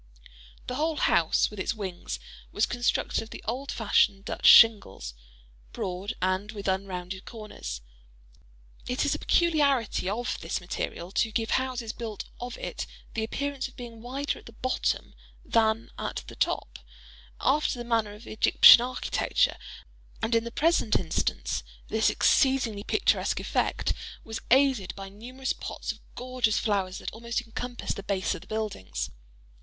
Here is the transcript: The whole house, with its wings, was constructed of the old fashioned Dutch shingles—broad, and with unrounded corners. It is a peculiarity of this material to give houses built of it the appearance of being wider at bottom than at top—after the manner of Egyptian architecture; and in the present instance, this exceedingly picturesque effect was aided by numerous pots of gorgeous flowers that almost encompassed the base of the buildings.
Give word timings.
The 0.65 0.73
whole 0.73 0.95
house, 0.95 1.51
with 1.51 1.59
its 1.59 1.75
wings, 1.75 2.17
was 2.51 2.65
constructed 2.65 3.21
of 3.21 3.29
the 3.29 3.43
old 3.47 3.71
fashioned 3.71 4.25
Dutch 4.25 4.47
shingles—broad, 4.47 6.13
and 6.19 6.51
with 6.53 6.67
unrounded 6.67 7.25
corners. 7.25 7.81
It 8.87 9.05
is 9.05 9.13
a 9.13 9.19
peculiarity 9.19 10.09
of 10.09 10.39
this 10.41 10.59
material 10.59 11.11
to 11.11 11.31
give 11.31 11.51
houses 11.51 11.93
built 11.93 12.23
of 12.39 12.57
it 12.57 12.87
the 13.13 13.23
appearance 13.23 13.67
of 13.67 13.75
being 13.75 14.01
wider 14.01 14.39
at 14.39 14.61
bottom 14.63 15.13
than 15.45 15.91
at 15.99 16.23
top—after 16.39 17.77
the 17.77 17.85
manner 17.85 18.13
of 18.15 18.25
Egyptian 18.25 18.81
architecture; 18.81 19.55
and 20.19 20.33
in 20.33 20.45
the 20.45 20.51
present 20.51 20.95
instance, 20.99 21.61
this 21.89 22.09
exceedingly 22.09 22.83
picturesque 22.83 23.39
effect 23.39 23.93
was 24.23 24.41
aided 24.49 24.95
by 24.95 25.09
numerous 25.09 25.53
pots 25.53 25.91
of 25.91 25.99
gorgeous 26.15 26.57
flowers 26.57 26.97
that 26.97 27.11
almost 27.11 27.41
encompassed 27.43 27.97
the 27.97 28.01
base 28.01 28.33
of 28.33 28.41
the 28.41 28.47
buildings. 28.47 29.11